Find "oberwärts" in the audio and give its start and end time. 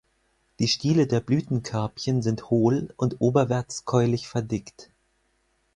3.21-3.85